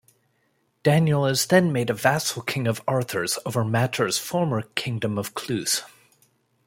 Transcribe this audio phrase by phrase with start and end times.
[0.81, 5.83] Daniel is then made a vassal-king of Arthur's over Matur's former Kingdom of Cluse.